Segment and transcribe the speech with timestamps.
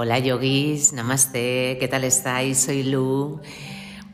[0.00, 2.58] Hola yogis, namaste, ¿qué tal estáis?
[2.58, 3.40] Soy Lu.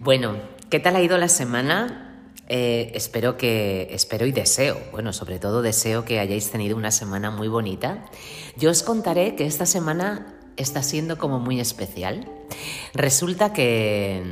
[0.00, 0.38] Bueno,
[0.70, 2.32] ¿qué tal ha ido la semana?
[2.48, 7.30] Eh, espero que, espero y deseo, bueno, sobre todo deseo que hayáis tenido una semana
[7.30, 8.02] muy bonita.
[8.56, 12.30] Yo os contaré que esta semana está siendo como muy especial.
[12.94, 14.22] Resulta que,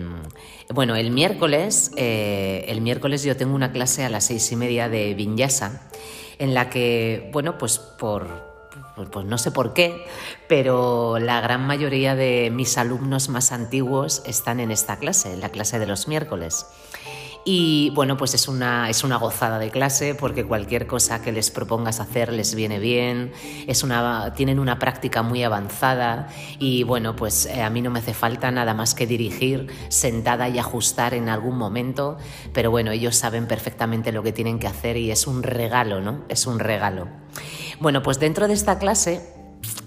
[0.73, 4.89] bueno, el miércoles, eh, el miércoles yo tengo una clase a las seis y media
[4.89, 5.83] de Vinyasa,
[6.39, 8.52] en la que, bueno, pues por
[8.97, 10.07] pues, pues no sé por qué,
[10.49, 15.49] pero la gran mayoría de mis alumnos más antiguos están en esta clase, en la
[15.49, 16.67] clase de los miércoles.
[17.45, 21.51] Y bueno, pues es una, es una gozada de clase porque cualquier cosa que les
[21.51, 23.33] propongas hacer les viene bien,
[23.67, 26.29] es una, tienen una práctica muy avanzada
[26.61, 30.49] y bueno, pues eh, a mí no me hace falta nada más que dirigir sentada
[30.49, 32.17] y ajustar en algún momento,
[32.53, 36.25] pero bueno, ellos saben perfectamente lo que tienen que hacer y es un regalo, ¿no?
[36.29, 37.09] Es un regalo.
[37.81, 39.21] Bueno, pues dentro de esta clase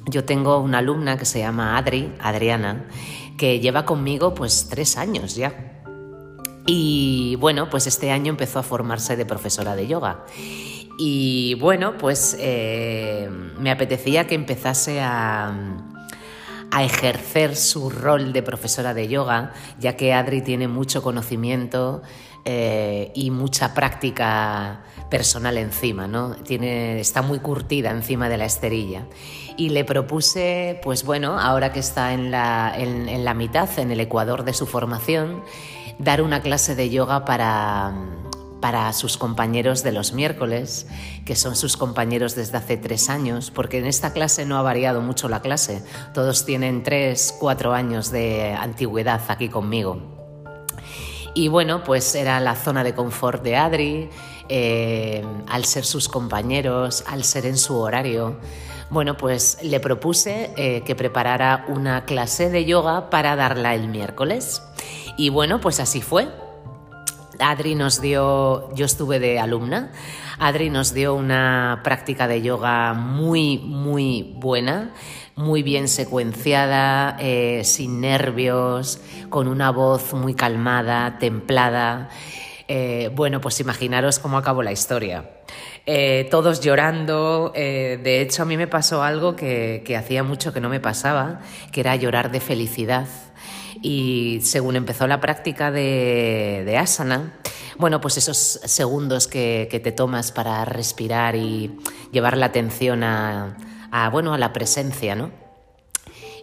[0.08, 2.88] yo tengo una alumna que se llama Adri, Adriana,
[3.38, 5.82] que lleva conmigo pues tres años ya.
[6.68, 10.26] Y bueno, pues este año empezó a formarse de profesora de yoga.
[10.98, 15.54] Y bueno, pues eh, me apetecía que empezase a,
[16.72, 22.02] a ejercer su rol de profesora de yoga, ya que Adri tiene mucho conocimiento
[22.46, 26.36] eh, y mucha práctica personal encima, ¿no?
[26.36, 29.08] Tiene, está muy curtida encima de la esterilla.
[29.58, 34.00] Y le propuse, pues bueno, ahora que está en la, en la mitad, en el
[34.00, 35.44] ecuador de su formación,
[35.98, 37.94] dar una clase de yoga para,
[38.62, 40.88] para sus compañeros de los miércoles,
[41.26, 45.02] que son sus compañeros desde hace tres años, porque en esta clase no ha variado
[45.02, 50.15] mucho la clase, todos tienen tres, cuatro años de antigüedad aquí conmigo.
[51.36, 54.10] Y bueno, pues era la zona de confort de Adri,
[54.48, 58.38] eh, al ser sus compañeros, al ser en su horario.
[58.90, 64.62] Bueno, pues le propuse eh, que preparara una clase de yoga para darla el miércoles.
[65.18, 66.30] Y bueno, pues así fue.
[67.40, 69.92] Adri nos dio, yo estuve de alumna,
[70.40, 74.92] Adri nos dio una práctica de yoga muy, muy buena,
[75.36, 82.10] muy bien secuenciada, eh, sin nervios, con una voz muy calmada, templada.
[82.68, 85.30] Eh, bueno, pues imaginaros cómo acabó la historia.
[85.86, 87.52] Eh, todos llorando.
[87.54, 91.42] de hecho, a mí me pasó algo que, hacía mucho que no me pasaba,
[91.72, 93.08] que era llorar de felicidad.
[93.82, 97.34] Y según empezó la práctica de, asana,
[97.78, 101.78] bueno, pues esos segundos que, te tomas para respirar y
[102.12, 103.58] llevar la atención a,
[104.12, 105.32] bueno, a la presencia, ¿no?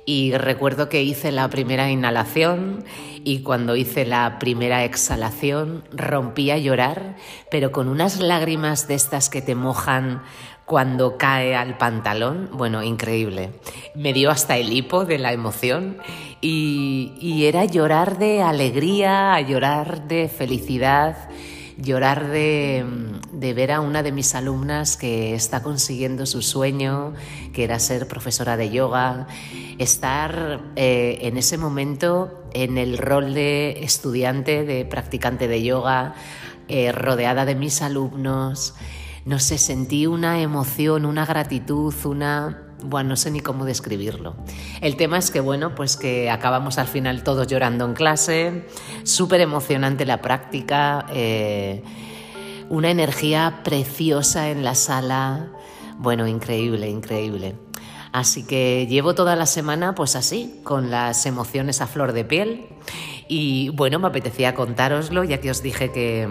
[0.04, 2.84] Y recuerdo que hice la primera inhalación
[3.22, 7.16] y cuando hice la primera exhalación rompí a llorar,
[7.53, 10.22] pero con unas lágrimas de estas que te mojan
[10.65, 13.50] cuando cae al pantalón, bueno, increíble.
[13.95, 15.99] Me dio hasta el hipo de la emoción
[16.41, 21.31] y, era llorar de alegría, llorar de felicidad
[21.78, 22.84] llorar de,
[23.33, 27.15] ver a una de mis alumnas que está consiguiendo su sueño,
[27.53, 29.27] que era ser profesora de yoga,
[29.79, 36.15] estar eh, en ese momento en el rol de estudiante, de practicante de yoga,
[36.69, 38.75] eh, rodeada de mis alumnos.
[39.25, 44.34] No sé, sentí una emoción, una gratitud, una bueno, no sé ni cómo describirlo.
[44.81, 48.66] El tema es que, bueno, pues que acabamos al final todos llorando en clase,
[49.05, 51.82] súper emocionante la práctica, eh,
[52.69, 55.53] una energía preciosa en la sala,
[55.99, 57.55] bueno, increíble, increíble.
[58.12, 62.66] Así que llevo toda la semana pues así, con las emociones a flor de piel
[63.27, 66.28] y bueno, me apetecía contároslo ya que os dije que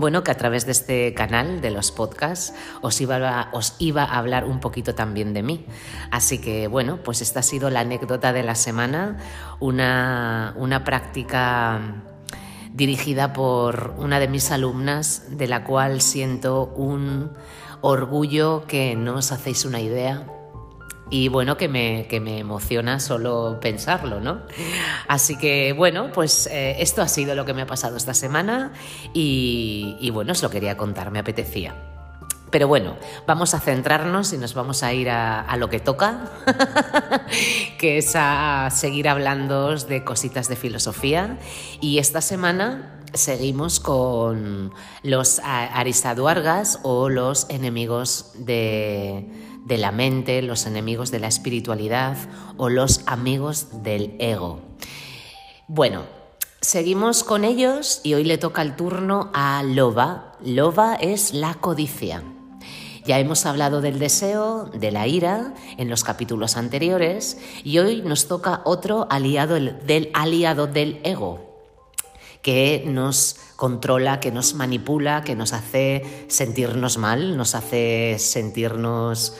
[0.00, 4.58] bueno, que a través de este canal de los podcasts os iba, a, hablar un
[4.58, 5.66] poquito también de mí.
[6.10, 9.18] Así que bueno, pues esta ha sido la anécdota de la semana,
[9.60, 12.02] una, una práctica
[12.72, 17.30] dirigida por una de mis alumnas, de la cual siento un
[17.82, 20.39] orgullo que no os hacéis una idea
[21.10, 24.42] y bueno, que me, que me emociona solo pensarlo, ¿no?
[25.08, 28.72] Así que bueno, pues eh, esto ha sido lo que me ha pasado esta semana
[29.12, 31.74] y, bueno, os lo quería contar, me apetecía.
[32.50, 32.96] Pero bueno,
[33.26, 36.30] vamos a centrarnos y nos vamos a ir a, a lo que toca,
[37.78, 41.38] que es a seguir hablando de cositas de filosofía.
[41.80, 44.72] Y esta semana seguimos con
[45.02, 49.28] los aristaduargas o los enemigos de,
[49.64, 52.16] de la mente, los enemigos de la espiritualidad
[52.56, 54.60] o los amigos del ego.
[55.68, 56.02] Bueno,
[56.60, 60.32] seguimos con ellos y hoy le toca el turno a Loba.
[60.44, 62.22] Loba es la codicia.
[63.04, 68.28] Ya hemos hablado del deseo, de la ira, en los capítulos anteriores, y hoy nos
[68.28, 71.49] toca otro aliado del aliado del ego,
[72.42, 79.34] que nos controla, que nos manipula, que nos hace sentirnos mal, nos hace sentirnos,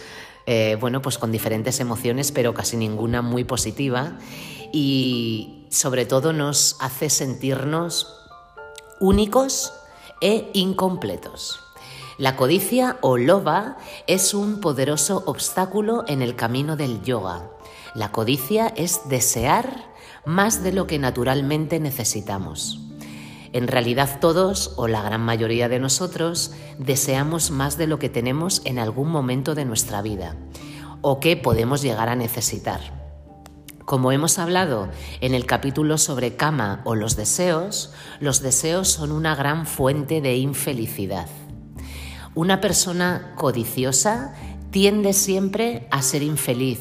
[0.47, 4.19] eh, bueno, pues con diferentes emociones, pero casi ninguna muy positiva,
[4.73, 8.15] y sobre todo nos hace sentirnos
[9.01, 9.73] únicos
[10.21, 11.61] e incompletos.
[12.19, 17.49] La codicia o loba es un poderoso obstáculo en el camino del yoga.
[17.95, 19.91] La codicia es desear
[20.27, 22.90] más de lo que naturalmente necesitamos.
[23.53, 28.63] En realidad todos, o la gran mayoría de nosotros, deseamos más de lo que tenemos
[28.65, 30.37] en algún momento de nuestra vida
[31.03, 32.81] o que podemos llegar a necesitar.
[33.85, 34.89] Como hemos hablado
[35.21, 40.37] en el capítulo sobre cama o los deseos, los deseos son una gran fuente de
[40.37, 41.27] infelicidad.
[42.37, 44.35] Una persona codiciosa
[44.71, 46.79] tiende siempre a ser infeliz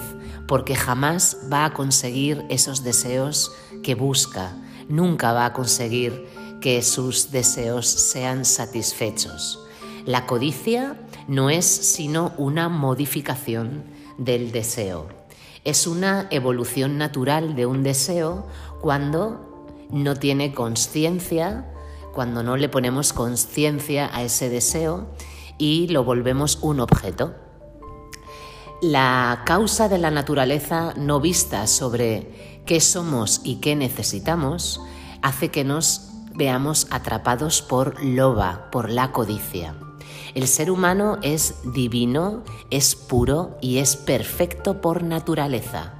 [0.47, 3.51] porque jamás va a conseguir esos deseos
[3.81, 4.53] que busca,
[4.87, 6.27] nunca va a conseguir
[6.61, 9.59] que sus deseos sean satisfechos.
[10.05, 10.97] La codicia
[11.27, 13.83] no es sino una modificación
[14.17, 15.07] del deseo.
[15.63, 18.47] Es una evolución natural de un deseo
[18.81, 21.71] cuando no tiene conciencia,
[22.13, 25.07] cuando no le ponemos conciencia a ese deseo
[25.57, 27.35] y lo volvemos un objeto.
[28.81, 34.81] La causa de la naturaleza no vista sobre qué somos y qué necesitamos
[35.21, 36.08] hace que nos
[36.39, 39.75] veamos atrapados por loba, por la codicia.
[40.33, 45.95] El ser humano es divino, es puro y es perfecto por naturaleza,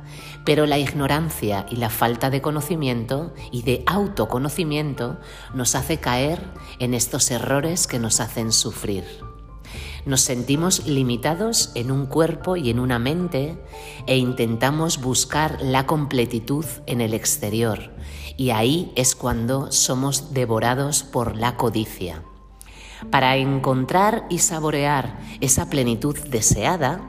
[0.45, 5.17] pero la ignorancia y la falta de conocimiento y de autoconocimiento
[5.53, 6.41] nos hace caer
[6.79, 9.28] en estos errores que nos hacen sufrir.
[10.05, 13.57] Nos sentimos limitados en un cuerpo y en una mente
[14.07, 17.91] e intentamos buscar la completitud en el exterior
[18.39, 22.23] y ahí es cuando somos devorados por la codicia.
[23.11, 27.01] Para encontrar y saborear esa plenitud deseada,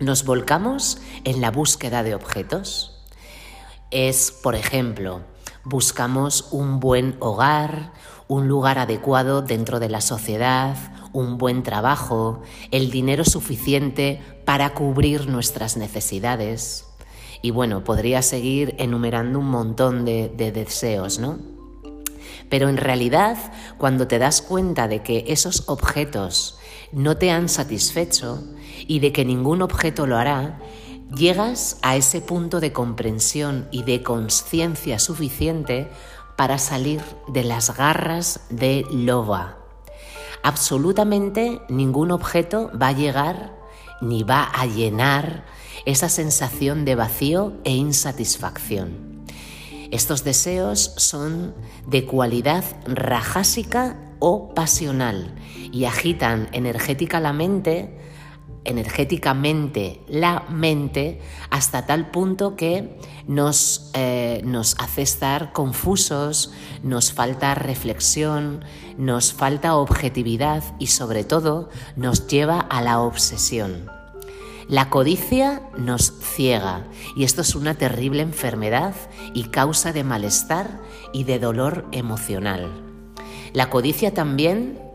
[0.00, 3.04] nos volcamos en la búsqueda de objetos.
[3.92, 5.22] Es, por ejemplo,
[5.62, 7.92] buscamos un buen hogar,
[8.26, 10.76] un lugar adecuado dentro de la sociedad,
[11.16, 16.84] un buen trabajo, el dinero suficiente para cubrir nuestras necesidades.
[17.40, 21.38] Y bueno, podría seguir enumerando un montón de, deseos, ¿no?
[22.50, 23.36] Pero en realidad,
[23.78, 26.58] cuando te das cuenta de que esos objetos
[26.92, 28.44] no te han satisfecho
[28.86, 30.60] y de que ningún objeto lo hará,
[31.16, 35.88] llegas a ese punto de comprensión y de conciencia suficiente
[36.36, 39.65] para salir de las garras de loba.
[40.46, 43.58] Absolutamente ningún objeto va a llegar
[44.00, 45.44] ni va a llenar
[45.86, 49.24] esa sensación de vacío e insatisfacción.
[49.90, 51.52] Estos deseos son
[51.88, 55.34] de cualidad rajásica o pasional
[55.72, 57.98] y agitan energética la mente
[58.66, 61.20] energéticamente la mente
[61.50, 66.52] hasta tal punto que nos, eh, nos hace estar confusos,
[66.82, 68.64] nos falta reflexión,
[68.98, 73.90] nos falta objetividad y sobre todo nos lleva a la obsesión.
[74.68, 78.94] La codicia nos ciega y esto es una terrible enfermedad
[79.32, 80.80] y causa de malestar
[81.12, 82.82] y de dolor emocional.
[83.52, 84.85] La codicia también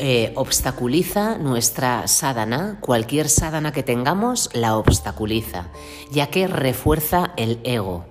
[0.00, 5.68] eh, obstaculiza nuestra sadhana, cualquier sadhana que tengamos la obstaculiza,
[6.12, 8.06] ya que refuerza el ego.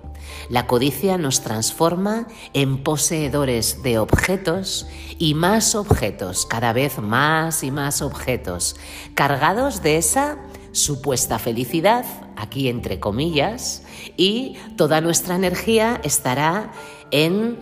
[0.50, 4.86] La codicia nos transforma en poseedores de objetos
[5.18, 8.76] y más objetos, cada vez más y más objetos,
[9.14, 10.38] cargados de esa
[10.72, 12.04] supuesta felicidad,
[12.36, 13.82] aquí entre comillas,
[14.16, 16.70] y toda nuestra energía estará
[17.10, 17.58] en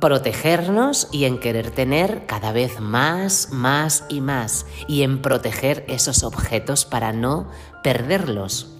[0.00, 6.22] protegernos y en querer tener cada vez más, más y más, y en proteger esos
[6.22, 7.48] objetos para no
[7.82, 8.76] perderlos.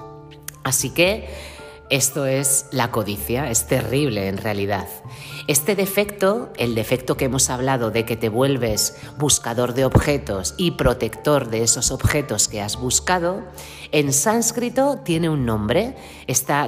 [0.63, 1.56] Así que
[1.89, 4.89] esto es la codicia, es terrible en realidad.
[5.47, 10.73] Este defecto, el defecto que hemos hablado de que te vuelves buscador de objetos y
[10.73, 13.45] protector de esos objetos que has buscado,
[13.93, 15.95] en sánscrito tiene un nombre,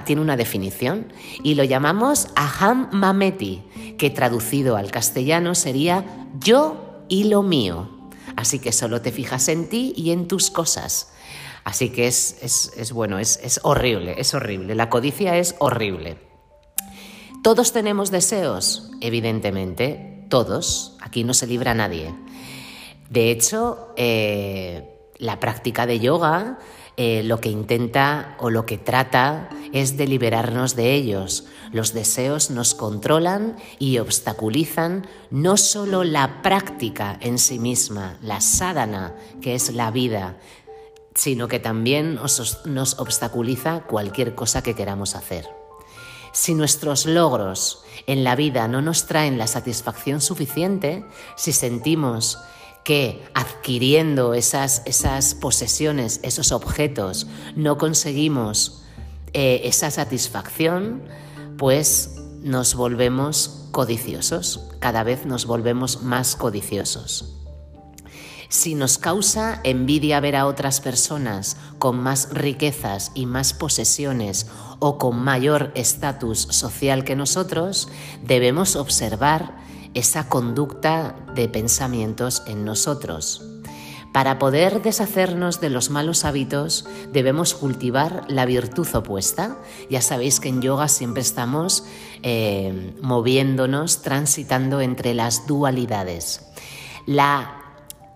[0.04, 3.64] tiene una definición y lo llamamos aham mameti,
[3.98, 6.04] que traducido al castellano sería
[6.38, 7.88] yo y lo mío.
[8.36, 11.08] Así que solo te fijas en ti y en tus cosas.
[11.68, 14.74] Así que es, es, bueno, es, es horrible, es horrible.
[14.74, 16.16] La codicia es horrible.
[17.42, 20.96] Todos tenemos deseos, evidentemente, todos.
[21.02, 22.14] Aquí no se libra nadie.
[23.10, 26.58] De hecho, eh, La práctica de yoga
[27.00, 31.44] eh, lo que intenta o lo que trata es de liberarnos de ellos.
[31.70, 39.14] Los deseos nos controlan y obstaculizan no solo la práctica en sí misma, la sadhana,
[39.40, 40.38] que es la vida,
[41.18, 45.48] sino que también nos obstaculiza cualquier cosa que queramos hacer.
[46.32, 52.38] Si nuestros logros en la vida no nos traen la satisfacción suficiente, si sentimos
[52.84, 58.84] que adquiriendo esas, esas posesiones, esos objetos, no conseguimos
[59.32, 61.02] eh, esa satisfacción,
[61.56, 67.37] pues nos volvemos codiciosos, cada vez nos volvemos más codiciosos.
[68.48, 74.46] Si nos causa envidia ver a otras personas con más riquezas y más posesiones
[74.78, 77.88] o con mayor estatus social que nosotros,
[78.24, 79.56] debemos observar
[79.92, 83.42] esa conducta de pensamientos en nosotros.
[84.12, 89.58] Para poder deshacernos de los malos hábitos debemos cultivar la virtud opuesta.
[89.90, 91.84] Ya sabéis que en yoga siempre estamos
[92.22, 96.46] eh, moviéndonos, transitando entre las dualidades.
[97.04, 97.57] La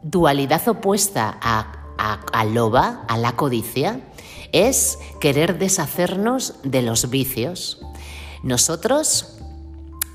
[0.02, 1.72] dualidad opuesta a,
[2.32, 4.00] a loba, a la codicia,
[4.52, 7.80] es querer deshacernos de los vicios.
[8.42, 9.38] Nosotros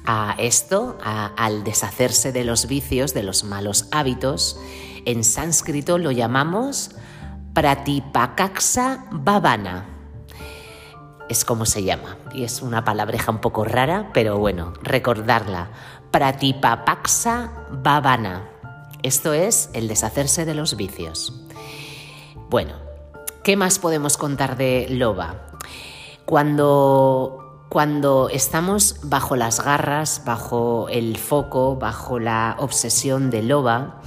[0.08, 4.58] a esto, al deshacerse de los vicios, de los malos hábitos,
[5.06, 6.91] en sánscrito lo llamamos
[7.53, 9.86] pratipakaksa bhavana.
[11.27, 15.72] Es como se llama, y es una palabreja un poco rara, pero bueno, recordarla.
[16.12, 18.50] Pratipapaksa bhavana.
[19.04, 21.34] Esto es el deshacerse de los vicios.
[22.50, 22.74] Bueno,
[23.44, 25.48] ¿qué más podemos contar de Loba?
[26.25, 34.01] Cuando cuando estamos bajo las garras, bajo el foco, bajo la obsesión de loba,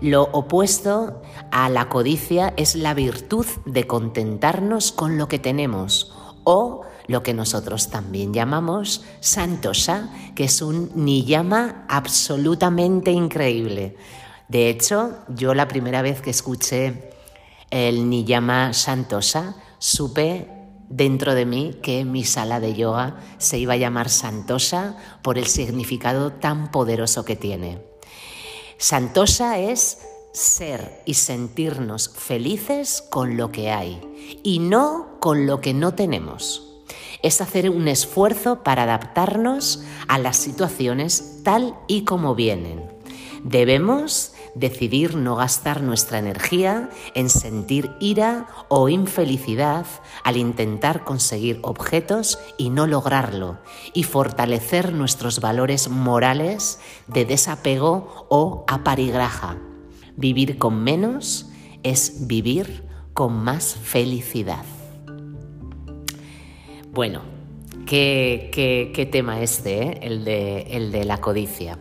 [0.00, 1.22] lo opuesto
[1.52, 7.34] a la codicia es la virtud de contentarnos con lo que tenemos o lo que
[7.34, 13.96] nosotros también llamamos santosha, que es un niyama absolutamente increíble.
[14.54, 17.10] De hecho, yo la primera vez que escuché
[17.70, 20.46] el niyama santosha supe
[20.88, 25.46] dentro de mí que mi sala de yoga se iba a llamar Santosa por el
[25.48, 27.82] significado tan poderoso que tiene.
[28.78, 29.98] Santosa es
[30.32, 34.00] ser y sentirnos felices con lo que hay
[34.44, 36.80] y no con lo que no tenemos.
[37.24, 42.93] Es hacer un esfuerzo para adaptarnos a las situaciones tal y como vienen.
[43.44, 49.84] Debemos decidir no gastar nuestra energía en sentir ira o infelicidad
[50.22, 53.58] al intentar conseguir objetos y no lograrlo,
[53.92, 59.58] y fortalecer nuestros valores morales de desapego o aparigraja.
[60.16, 61.50] Vivir con menos
[61.82, 64.64] es vivir con más felicidad.
[66.92, 67.20] Bueno,
[67.84, 69.98] qué, tema este, ¿eh?
[70.00, 71.78] el, de, el de la codicia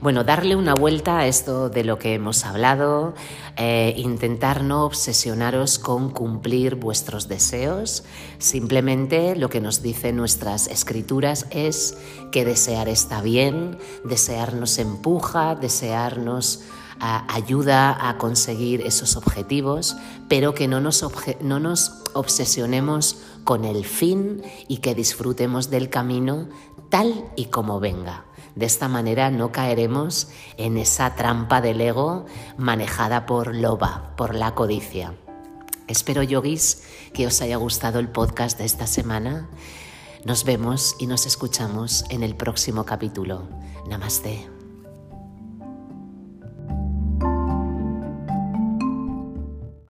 [0.00, 3.14] bueno, darle una vuelta a esto de lo que hemos hablado,
[3.56, 8.04] eh, intentar no obsesionaros con cumplir vuestros deseos,
[8.38, 11.98] simplemente lo que nos dicen nuestras escrituras es
[12.32, 16.62] que desear está bien, desear nos empuja, desearnos
[17.00, 19.96] ayuda a conseguir esos objetivos,
[20.28, 21.02] pero que no nos,
[21.40, 26.48] no nos obsesionemos con el fin y que disfrutemos del camino
[26.90, 28.26] tal y como venga.
[28.54, 32.26] De esta manera no caeremos en esa trampa del ego
[32.56, 35.14] manejada por loba, por la codicia.
[35.86, 39.48] Espero, yogis, que os haya gustado el podcast de esta semana.
[40.24, 43.48] Nos vemos y nos escuchamos en el próximo capítulo.
[43.88, 44.59] Namaste.